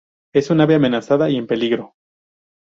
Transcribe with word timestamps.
Es 0.33 0.49
un 0.49 0.61
ave 0.61 0.73
amenazada 0.73 1.29
y 1.29 1.35
en 1.37 1.45
peligro. 1.45 1.93